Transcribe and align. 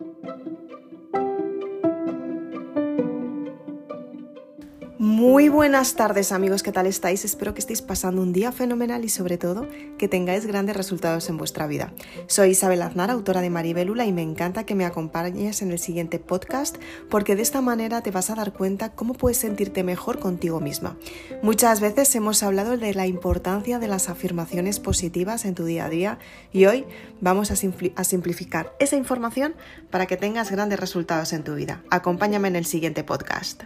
thank 0.00 0.46
you 0.46 0.57
Muy 5.18 5.48
buenas 5.48 5.94
tardes 5.96 6.30
amigos, 6.30 6.62
¿qué 6.62 6.70
tal 6.70 6.86
estáis? 6.86 7.24
Espero 7.24 7.52
que 7.52 7.58
estéis 7.58 7.82
pasando 7.82 8.22
un 8.22 8.32
día 8.32 8.52
fenomenal 8.52 9.04
y 9.04 9.08
sobre 9.08 9.36
todo 9.36 9.66
que 9.98 10.06
tengáis 10.06 10.46
grandes 10.46 10.76
resultados 10.76 11.28
en 11.28 11.36
vuestra 11.36 11.66
vida. 11.66 11.92
Soy 12.28 12.50
Isabel 12.50 12.82
Aznar, 12.82 13.10
autora 13.10 13.40
de 13.40 13.50
Maribelula 13.50 14.06
y 14.06 14.12
me 14.12 14.22
encanta 14.22 14.62
que 14.62 14.76
me 14.76 14.84
acompañes 14.84 15.60
en 15.60 15.72
el 15.72 15.80
siguiente 15.80 16.20
podcast 16.20 16.76
porque 17.10 17.34
de 17.34 17.42
esta 17.42 17.60
manera 17.60 18.00
te 18.00 18.12
vas 18.12 18.30
a 18.30 18.36
dar 18.36 18.52
cuenta 18.52 18.92
cómo 18.92 19.12
puedes 19.12 19.38
sentirte 19.38 19.82
mejor 19.82 20.20
contigo 20.20 20.60
misma. 20.60 20.96
Muchas 21.42 21.80
veces 21.80 22.14
hemos 22.14 22.44
hablado 22.44 22.76
de 22.76 22.94
la 22.94 23.08
importancia 23.08 23.80
de 23.80 23.88
las 23.88 24.08
afirmaciones 24.08 24.78
positivas 24.78 25.46
en 25.46 25.56
tu 25.56 25.64
día 25.64 25.86
a 25.86 25.90
día 25.90 26.18
y 26.52 26.66
hoy 26.66 26.84
vamos 27.20 27.50
a 27.50 27.56
simplificar 27.56 28.72
esa 28.78 28.94
información 28.94 29.56
para 29.90 30.06
que 30.06 30.16
tengas 30.16 30.52
grandes 30.52 30.78
resultados 30.78 31.32
en 31.32 31.42
tu 31.42 31.56
vida. 31.56 31.82
Acompáñame 31.90 32.46
en 32.46 32.54
el 32.54 32.66
siguiente 32.66 33.02
podcast. 33.02 33.64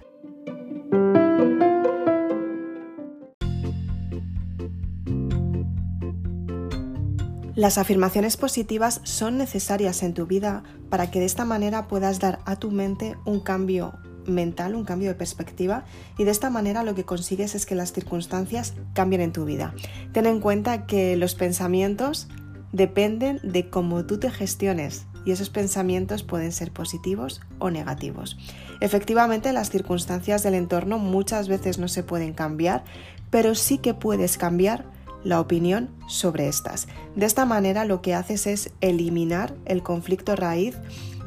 Las 7.54 7.76
afirmaciones 7.76 8.38
positivas 8.38 9.02
son 9.04 9.36
necesarias 9.36 10.02
en 10.02 10.14
tu 10.14 10.26
vida 10.26 10.62
para 10.88 11.10
que 11.10 11.20
de 11.20 11.26
esta 11.26 11.44
manera 11.44 11.86
puedas 11.86 12.18
dar 12.18 12.38
a 12.46 12.56
tu 12.56 12.70
mente 12.70 13.16
un 13.26 13.40
cambio 13.40 13.92
mental, 14.26 14.74
un 14.74 14.84
cambio 14.84 15.10
de 15.10 15.16
perspectiva 15.16 15.84
y 16.16 16.24
de 16.24 16.30
esta 16.30 16.48
manera 16.48 16.82
lo 16.82 16.94
que 16.94 17.04
consigues 17.04 17.54
es 17.54 17.66
que 17.66 17.74
las 17.74 17.92
circunstancias 17.92 18.72
cambien 18.94 19.20
en 19.20 19.32
tu 19.32 19.44
vida. 19.44 19.74
Ten 20.12 20.24
en 20.24 20.40
cuenta 20.40 20.86
que 20.86 21.14
los 21.16 21.34
pensamientos 21.34 22.28
dependen 22.72 23.38
de 23.42 23.68
cómo 23.68 24.06
tú 24.06 24.18
te 24.18 24.30
gestiones 24.30 25.04
y 25.26 25.32
esos 25.32 25.50
pensamientos 25.50 26.22
pueden 26.22 26.52
ser 26.52 26.72
positivos 26.72 27.42
o 27.58 27.70
negativos. 27.70 28.38
Efectivamente, 28.80 29.52
las 29.52 29.68
circunstancias 29.68 30.42
del 30.42 30.54
entorno 30.54 30.98
muchas 30.98 31.48
veces 31.48 31.78
no 31.78 31.88
se 31.88 32.02
pueden 32.02 32.32
cambiar, 32.32 32.82
pero 33.28 33.54
sí 33.54 33.76
que 33.76 33.92
puedes 33.92 34.38
cambiar 34.38 34.86
la 35.24 35.40
opinión 35.40 35.90
sobre 36.08 36.48
estas. 36.48 36.88
De 37.16 37.26
esta 37.26 37.44
manera 37.44 37.84
lo 37.84 38.02
que 38.02 38.14
haces 38.14 38.46
es 38.46 38.72
eliminar 38.80 39.54
el 39.64 39.82
conflicto 39.82 40.36
raíz 40.36 40.76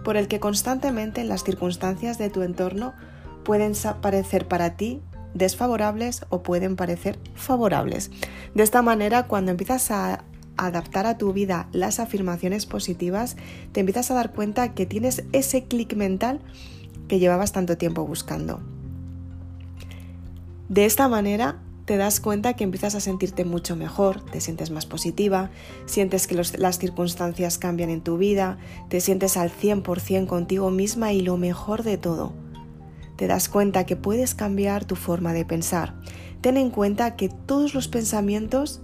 por 0.04 0.18
el 0.18 0.28
que 0.28 0.40
constantemente 0.40 1.24
las 1.24 1.44
circunstancias 1.44 2.18
de 2.18 2.30
tu 2.30 2.44
entorno 2.44 2.94
pueden 3.44 3.74
parecer 4.02 4.48
para 4.48 4.76
ti 4.76 5.02
desfavorables 5.34 6.26
o 6.30 6.44
pueden 6.44 6.76
parecer 6.76 7.20
favorables. 7.36 8.12
De 8.54 8.64
esta 8.64 8.82
manera, 8.82 9.28
cuando 9.28 9.52
empiezas 9.52 9.92
a 9.92 10.24
adaptar 10.58 11.06
a 11.06 11.18
tu 11.18 11.34
vida 11.34 11.68
las 11.74 12.00
afirmaciones 12.00 12.66
positivas, 12.66 13.36
te 13.72 13.82
empiezas 13.82 14.10
a 14.12 14.14
dar 14.14 14.32
cuenta 14.32 14.74
que 14.74 14.86
tienes 14.86 15.24
ese 15.34 15.66
clic 15.66 15.96
mental 15.96 16.40
que 17.08 17.20
llevabas 17.20 17.52
tanto 17.52 17.78
tiempo 17.78 18.06
buscando. 18.06 18.62
De 20.70 20.86
esta 20.86 21.08
manera 21.08 21.60
te 21.86 21.98
das 21.98 22.20
cuenta 22.20 22.56
que 22.56 22.64
empiezas 22.64 22.96
a 22.96 23.00
sentirte 23.00 23.46
mucho 23.46 23.76
mejor, 23.76 24.24
te 24.26 24.42
sientes 24.42 24.72
más 24.72 24.86
positiva, 24.86 25.52
sientes 25.86 26.26
que 26.26 26.36
las 26.36 26.80
circunstancias 26.80 27.58
cambian 27.58 27.92
en 27.92 28.02
tu 28.02 28.18
vida, 28.18 28.58
te 28.90 29.00
sientes 29.00 29.38
al 29.38 29.52
100% 29.52 30.26
contigo 30.26 30.72
misma 30.72 31.14
y 31.14 31.22
lo 31.22 31.38
mejor 31.38 31.84
de 31.84 31.98
todo, 31.98 32.34
te 33.16 33.28
das 33.28 33.50
cuenta 33.50 33.86
que 33.86 33.96
puedes 33.96 34.34
cambiar 34.34 34.86
tu 34.86 34.96
forma 34.96 35.34
de 35.34 35.46
pensar. 35.46 35.94
Ten 36.42 36.58
en 36.58 36.72
cuenta 36.72 37.16
que 37.16 37.30
todos 37.30 37.74
los 37.74 37.88
pensamientos 37.88 38.82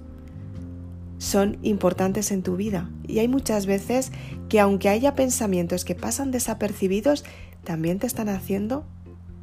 son 1.17 1.57
importantes 1.63 2.31
en 2.31 2.43
tu 2.43 2.55
vida 2.55 2.89
y 3.07 3.19
hay 3.19 3.27
muchas 3.27 3.65
veces 3.65 4.11
que 4.47 4.59
aunque 4.59 4.89
haya 4.89 5.15
pensamientos 5.15 5.85
que 5.85 5.95
pasan 5.95 6.31
desapercibidos, 6.31 7.23
también 7.63 7.99
te 7.99 8.07
están 8.07 8.29
haciendo 8.29 8.85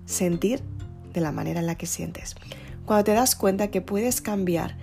sentir 0.07 0.63
de 1.13 1.21
la 1.21 1.33
manera 1.33 1.61
en 1.61 1.67
la 1.67 1.77
que 1.77 1.87
sientes. 1.87 2.35
Cuando 2.89 3.05
te 3.05 3.13
das 3.13 3.37
cuenta 3.37 3.69
que 3.69 3.83
puedes 3.83 4.23
cambiar 4.23 4.75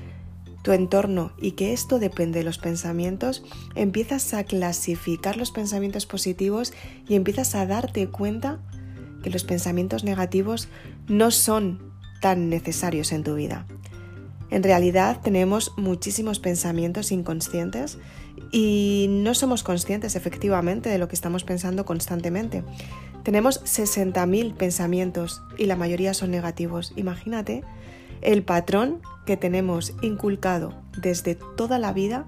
tu 0.62 0.74
entorno 0.74 1.32
y 1.42 1.54
que 1.54 1.74
esto 1.74 1.98
depende 1.98 2.38
de 2.38 2.46
los 2.46 2.60
pensamientos, 2.60 3.44
empiezas 3.74 4.32
a 4.36 4.44
clasificar 4.44 5.38
los 5.38 5.50
pensamientos 5.50 6.06
positivos 6.06 6.72
y 7.10 7.16
empiezas 7.16 7.56
a 7.56 7.66
darte 7.66 8.08
cuenta 8.08 8.60
que 9.24 9.32
los 9.32 9.44
pensamientos 9.44 10.04
negativos 10.04 10.68
no 11.08 11.32
son 11.32 11.94
tan 12.22 12.48
necesarios 12.48 13.12
en 13.12 13.24
tu 13.24 13.34
vida. 13.34 13.66
En 14.52 14.62
realidad 14.62 15.22
tenemos 15.24 15.74
muchísimos 15.76 16.38
pensamientos 16.40 17.12
inconscientes 17.12 17.98
y 18.52 19.08
no 19.10 19.34
somos 19.34 19.64
conscientes 19.64 20.16
efectivamente 20.16 20.90
de 20.90 21.00
lo 21.00 21.08
que 21.08 21.16
estamos 21.16 21.44
pensando 21.44 21.86
constantemente. 21.86 22.64
Tenemos 23.26 23.64
60.000 23.64 24.54
pensamientos 24.54 25.42
y 25.58 25.66
la 25.66 25.76
mayoría 25.76 26.14
son 26.14 26.30
negativos. 26.30 26.94
Imagínate 26.96 27.64
el 28.22 28.44
patrón 28.44 29.02
que 29.26 29.36
tenemos 29.36 29.94
inculcado 30.04 30.76
desde 30.96 31.34
toda 31.34 31.80
la 31.80 31.92
vida 31.92 32.28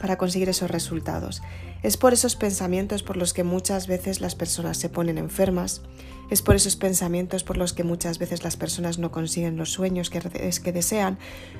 para 0.00 0.16
conseguir 0.16 0.48
esos 0.48 0.70
resultados. 0.70 1.42
Es 1.82 1.98
por 1.98 2.14
esos 2.14 2.36
pensamientos 2.36 3.02
por 3.02 3.18
los 3.18 3.34
que 3.34 3.44
muchas 3.44 3.86
veces 3.86 4.22
las 4.22 4.34
personas 4.34 4.78
se 4.78 4.88
ponen 4.88 5.18
enfermas, 5.18 5.82
es 6.30 6.40
por 6.40 6.56
esos 6.56 6.74
pensamientos 6.74 7.44
por 7.44 7.58
los 7.58 7.74
que 7.74 7.84
muchas 7.84 8.18
veces 8.18 8.42
las 8.42 8.56
personas 8.56 8.98
no 8.98 9.10
consiguen 9.10 9.58
los 9.58 9.70
sueños 9.70 10.08
que, 10.08 10.20
que 10.20 10.72
desean, 10.72 11.18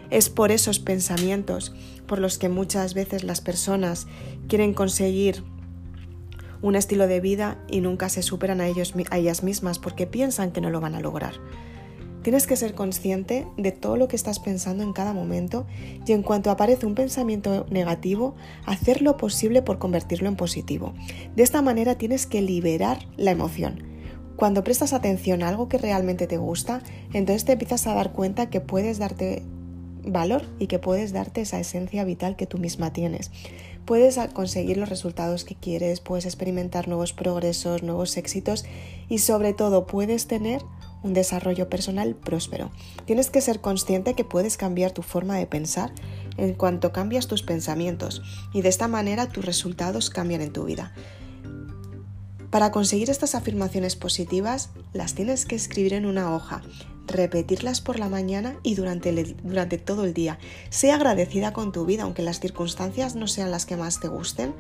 es 0.09 0.31
por 0.31 0.53
esos 0.53 0.79
pensamientos 0.79 1.75
por 2.07 2.19
los 2.19 2.39
que 2.39 2.49
muchas 2.49 2.95
veces 2.95 3.25
las 3.25 3.43
personas 3.43 4.07
quieren 4.49 4.73
conseguir 4.73 5.45
un 6.63 6.77
estilo 6.77 7.07
de 7.07 7.21
vida 7.21 7.59
y 7.69 7.81
nunca 7.81 8.09
se 8.09 8.23
superan 8.23 8.61
a, 8.61 8.69
ellos, 8.69 8.95
a 9.11 9.19
ellas 9.19 9.43
mismas 9.43 9.79
porque 9.79 10.07
piensan 10.07 10.53
que 10.53 10.61
no 10.61 10.71
lo 10.71 10.81
van 10.81 10.95
a 10.95 11.01
lograr. 11.01 11.35
Tienes 12.23 12.47
que 12.47 12.57
ser 12.57 12.75
consciente 12.75 13.47
de 13.57 13.73
todo 13.73 13.97
lo 13.97 14.07
que 14.07 14.17
estás 14.17 14.41
pensando 14.41 14.85
en 14.85 14.93
cada 14.93 15.15
momento 15.15 15.67
y 16.07 16.13
en 16.13 16.23
cuanto 16.23 16.51
aparece 16.51 16.85
un 16.85 16.95
pensamiento 16.95 17.67
negativo, 17.71 18.35
hacer 18.67 19.01
lo 19.01 19.17
posible 19.17 19.63
por 19.63 19.79
convertirlo 19.79 20.29
en 20.29 20.37
positivo. 20.37 20.93
De 21.35 21.43
esta 21.43 21.63
manera 21.63 21.97
tienes 21.97 22.27
que 22.27 22.43
liberar 22.43 22.99
la 23.17 23.31
emoción. 23.31 23.85
Cuando 24.37 24.65
prestas 24.65 24.93
atención 24.93 25.43
a 25.43 25.49
algo 25.49 25.69
que 25.69 25.79
realmente 25.79 26.27
te 26.27 26.37
gusta, 26.37 26.83
entonces 27.13 27.47
te 27.47 27.53
empiezas 27.53 27.87
a 27.87 27.95
dar 27.95 28.13
cuenta 28.13 28.51
que 28.51 28.61
puedes 28.61 28.99
darte 28.99 29.43
valor 30.05 30.43
y 30.59 30.67
que 30.67 30.79
puedes 30.79 31.13
darte 31.13 31.43
esa 31.43 31.61
esencia 31.61 32.05
vital 32.05 32.37
que 32.37 32.47
tú 32.47 32.59
misma 32.59 32.93
tienes. 32.93 33.31
Puedes 33.85 34.19
conseguir 34.33 34.77
los 34.77 34.89
resultados 34.89 35.45
que 35.45 35.55
quieres, 35.55 36.01
puedes 36.01 36.25
experimentar 36.25 36.87
nuevos 36.87 37.13
progresos, 37.13 37.83
nuevos 37.83 38.17
éxitos 38.17 38.65
y 39.09 39.19
sobre 39.19 39.53
todo 39.53 39.87
puedes 39.87 40.27
tener 40.27 40.63
un 41.03 41.15
desarrollo 41.15 41.69
personal 41.69 42.15
próspero. 42.15 42.71
Tienes 43.07 43.31
que 43.31 43.41
ser 43.41 43.61
consciente 43.61 44.15
que 44.15 44.25
puedes 44.25 44.57
cambiar 44.57 44.93
tu 44.93 45.03
forma 45.03 45.37
de 45.37 45.47
pensar 45.47 45.93
en 46.37 46.55
cuanto 46.55 46.93
cambias 46.93 47.27
tus 47.27 47.43
pensamientos 47.43 48.23
y 48.53 48.63
de 48.63 48.69
esta 48.69 48.89
manera 48.89 49.29
tus 49.29 49.45
resultados 49.45 50.11
cambian 50.11 50.43
en 50.43 50.53
tu 50.53 50.65
vida. 50.65 50.93
Para 52.51 52.73
conseguir 52.73 53.11
estas 53.11 53.35
afirmaciones 53.35 53.95
positivas 53.95 54.71
las 54.93 55.15
tienes 55.15 55.47
que 55.47 55.55
escribir 55.55 55.95
en 55.95 56.05
una 56.05 56.35
hoja, 56.35 56.63
repetirlas 57.11 57.81
por 57.81 57.99
la 57.99 58.09
mañana 58.09 58.57
y 58.63 58.75
durante, 58.75 59.35
durante 59.43 59.79
todo 59.79 60.05
el 60.05 60.15
día. 60.15 60.39
Sea 60.71 60.97
agradecida 60.97 61.53
con 61.53 61.73
tu 61.73 61.85
vida, 61.85 62.05
aunque 62.05 62.23
las 62.23 62.41
circunstancias 62.41 63.15
no 63.15 63.27
sean 63.27 63.51
las 63.51 63.67
que 63.67 63.77
más 63.77 64.01
te 64.01 64.09
gusten. 64.09 64.55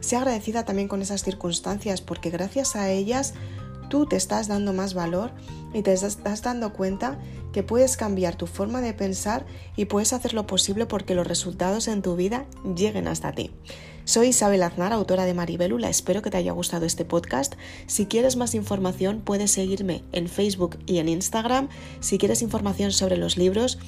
Sea 0.00 0.20
agradecida 0.20 0.64
también 0.64 0.88
con 0.88 1.02
esas 1.02 1.22
circunstancias 1.22 2.00
porque 2.00 2.30
gracias 2.30 2.76
a 2.76 2.90
ellas 2.90 3.34
tú 3.88 4.06
te 4.06 4.16
estás 4.16 4.48
dando 4.48 4.72
más 4.72 4.94
valor 4.94 5.32
y 5.74 5.82
te 5.82 5.92
estás 5.92 6.42
dando 6.42 6.72
cuenta 6.72 7.18
que 7.52 7.62
puedes 7.62 7.96
cambiar 7.96 8.36
tu 8.36 8.46
forma 8.46 8.80
de 8.80 8.94
pensar 8.94 9.46
y 9.76 9.86
puedes 9.86 10.12
hacer 10.12 10.34
lo 10.34 10.46
posible 10.46 10.86
porque 10.86 11.14
los 11.14 11.26
resultados 11.26 11.88
en 11.88 12.02
tu 12.02 12.16
vida 12.16 12.46
lleguen 12.76 13.08
hasta 13.08 13.32
ti. 13.32 13.50
Soy 14.04 14.28
Isabel 14.28 14.62
Aznar, 14.62 14.92
autora 14.92 15.24
de 15.24 15.34
Maribelula. 15.34 15.88
Espero 15.88 16.22
que 16.22 16.30
te 16.30 16.36
haya 16.36 16.52
gustado 16.52 16.86
este 16.86 17.04
podcast. 17.04 17.54
Si 17.86 18.06
quieres 18.06 18.36
más 18.36 18.54
información, 18.54 19.20
puedes 19.20 19.52
seguirme 19.52 20.02
en 20.12 20.28
Facebook 20.28 20.78
y 20.86 20.98
en 20.98 21.08
Instagram. 21.08 21.68
Si 22.00 22.18
quieres 22.18 22.42
información 22.42 22.92
sobre 22.92 23.16
los 23.16 23.36
libros, 23.36 23.78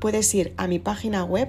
puedes 0.00 0.32
ir 0.34 0.54
a 0.56 0.68
mi 0.68 0.78
página 0.78 1.24
web 1.24 1.48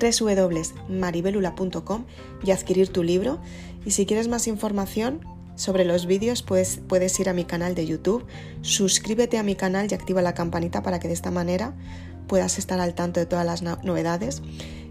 www.maribelula.com 0.00 2.04
y 2.44 2.50
adquirir 2.50 2.88
tu 2.90 3.02
libro. 3.02 3.40
Y 3.84 3.92
si 3.92 4.06
quieres 4.06 4.28
más 4.28 4.46
información, 4.46 5.20
sobre 5.56 5.84
los 5.84 6.06
vídeos 6.06 6.42
pues, 6.42 6.80
puedes 6.88 7.18
ir 7.20 7.28
a 7.28 7.32
mi 7.32 7.44
canal 7.44 7.74
de 7.74 7.86
YouTube, 7.86 8.26
suscríbete 8.62 9.38
a 9.38 9.42
mi 9.42 9.54
canal 9.54 9.88
y 9.90 9.94
activa 9.94 10.22
la 10.22 10.34
campanita 10.34 10.82
para 10.82 10.98
que 11.00 11.08
de 11.08 11.14
esta 11.14 11.30
manera 11.30 11.74
puedas 12.26 12.58
estar 12.58 12.80
al 12.80 12.94
tanto 12.94 13.20
de 13.20 13.26
todas 13.26 13.46
las 13.46 13.62
novedades. 13.62 14.42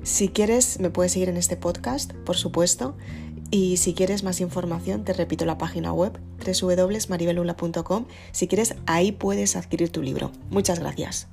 Si 0.04 0.30
quieres, 0.30 0.80
me 0.80 0.90
puedes 0.90 1.14
seguir 1.14 1.30
en 1.30 1.38
este 1.38 1.58
podcast, 1.58 2.14
por 2.14 2.36
supuesto. 2.36 2.96
Y 3.52 3.78
si 3.78 3.94
quieres 3.94 4.24
más 4.24 4.42
información, 4.42 5.04
te 5.04 5.14
repito 5.14 5.46
la 5.46 5.58
página 5.58 5.94
web 5.94 6.20
www.maribelula.com. 6.44 8.06
Si 8.32 8.48
quieres, 8.48 8.76
ahí 8.86 9.12
puedes 9.12 9.56
adquirir 9.56 9.92
tu 9.92 10.02
libro. 10.02 10.32
Muchas 10.50 10.80
gracias. 10.80 11.28